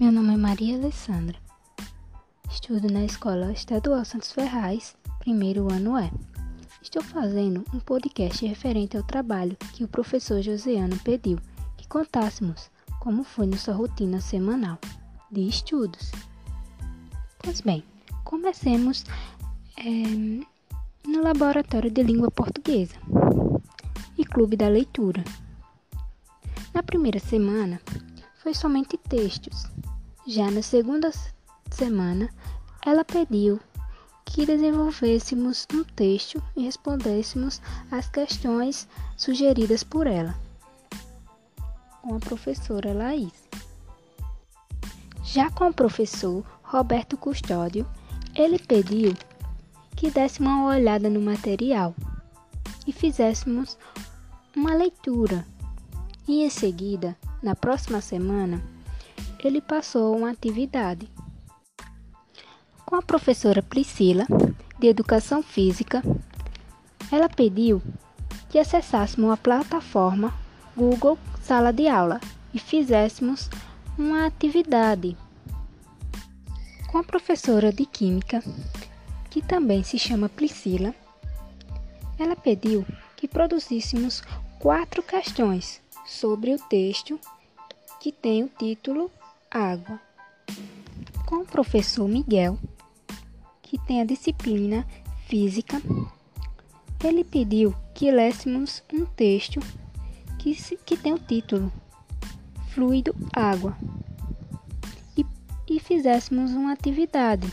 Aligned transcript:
Meu 0.00 0.10
nome 0.10 0.32
é 0.32 0.36
Maria 0.38 0.78
Alessandra. 0.78 1.36
Estudo 2.50 2.90
na 2.90 3.04
Escola 3.04 3.52
Estadual 3.52 4.02
Santos 4.02 4.32
Ferraz, 4.32 4.96
primeiro 5.18 5.70
ano 5.70 5.94
é. 5.98 6.10
Estou 6.80 7.02
fazendo 7.02 7.62
um 7.74 7.78
podcast 7.78 8.46
referente 8.46 8.96
ao 8.96 9.02
trabalho 9.02 9.58
que 9.74 9.84
o 9.84 9.88
professor 9.88 10.40
Joseano 10.40 10.98
pediu 11.00 11.38
que 11.76 11.86
contássemos 11.86 12.70
como 12.98 13.22
foi 13.22 13.44
nossa 13.44 13.74
rotina 13.74 14.22
semanal 14.22 14.78
de 15.30 15.46
estudos. 15.46 16.10
Pois 17.38 17.60
bem, 17.60 17.84
comecemos 18.24 19.04
é, 19.76 19.84
no 21.06 21.22
Laboratório 21.22 21.90
de 21.90 22.02
Língua 22.02 22.30
Portuguesa 22.30 22.96
e 24.16 24.24
Clube 24.24 24.56
da 24.56 24.66
Leitura. 24.66 25.22
Na 26.72 26.82
primeira 26.82 27.18
semana, 27.18 27.78
foi 28.42 28.54
somente 28.54 28.96
textos. 28.96 29.66
Já 30.26 30.50
na 30.50 30.62
segunda 30.62 31.10
semana, 31.70 32.28
ela 32.84 33.04
pediu 33.04 33.58
que 34.24 34.46
desenvolvêssemos 34.46 35.66
um 35.72 35.82
texto 35.82 36.42
e 36.54 36.62
respondêssemos 36.62 37.60
às 37.90 38.08
questões 38.08 38.86
sugeridas 39.16 39.82
por 39.82 40.06
ela, 40.06 40.34
com 42.02 42.14
a 42.14 42.20
professora 42.20 42.92
Laís. 42.92 43.32
Já 45.24 45.50
com 45.50 45.68
o 45.68 45.74
professor 45.74 46.44
Roberto 46.62 47.16
Custódio, 47.16 47.86
ele 48.34 48.58
pediu 48.58 49.14
que 49.96 50.10
desse 50.10 50.40
uma 50.40 50.66
olhada 50.66 51.10
no 51.10 51.20
material 51.20 51.94
e 52.86 52.92
fizéssemos 52.92 53.76
uma 54.54 54.74
leitura. 54.74 55.46
E 56.28 56.44
em 56.44 56.50
seguida, 56.50 57.16
na 57.42 57.56
próxima 57.56 58.00
semana, 58.00 58.62
ele 59.42 59.60
passou 59.60 60.16
uma 60.16 60.30
atividade 60.30 61.08
com 62.84 62.96
a 62.96 63.02
professora 63.02 63.62
Priscila, 63.62 64.26
de 64.78 64.88
Educação 64.88 65.42
Física. 65.42 66.02
Ela 67.12 67.28
pediu 67.28 67.80
que 68.48 68.58
acessássemos 68.58 69.30
a 69.30 69.36
plataforma 69.36 70.34
Google 70.76 71.18
Sala 71.42 71.72
de 71.72 71.86
Aula 71.86 72.20
e 72.52 72.58
fizéssemos 72.58 73.48
uma 73.96 74.26
atividade 74.26 75.16
com 76.88 76.98
a 76.98 77.04
professora 77.04 77.72
de 77.72 77.86
Química, 77.86 78.42
que 79.30 79.40
também 79.40 79.84
se 79.84 79.98
chama 79.98 80.28
Priscila. 80.28 80.94
Ela 82.18 82.34
pediu 82.34 82.84
que 83.16 83.28
produzíssemos 83.28 84.22
quatro 84.58 85.02
questões 85.02 85.80
sobre 86.04 86.52
o 86.52 86.58
texto 86.58 87.18
que 88.00 88.10
tem 88.10 88.42
o 88.42 88.48
título 88.48 89.10
Água, 89.50 90.00
com 91.26 91.36
o 91.38 91.44
professor 91.44 92.08
Miguel, 92.08 92.56
que 93.60 93.76
tem 93.78 94.00
a 94.00 94.04
disciplina 94.04 94.86
Física. 95.26 95.82
Ele 97.02 97.24
pediu 97.24 97.74
que 97.92 98.10
lêssemos 98.12 98.82
um 98.92 99.04
texto 99.04 99.58
que, 100.38 100.54
que 100.84 100.96
tem 100.96 101.12
o 101.12 101.18
título 101.18 101.72
Fluido 102.68 103.12
Água 103.32 103.76
e, 105.16 105.26
e 105.68 105.80
fizéssemos 105.80 106.52
uma 106.52 106.72
atividade. 106.72 107.52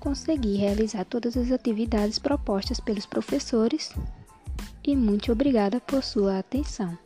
Consegui 0.00 0.56
realizar 0.56 1.04
todas 1.04 1.36
as 1.36 1.52
atividades 1.52 2.18
propostas 2.18 2.80
pelos 2.80 3.06
professores 3.06 3.94
e 4.82 4.96
muito 4.96 5.30
obrigada 5.30 5.80
por 5.80 6.02
sua 6.02 6.40
atenção. 6.40 6.98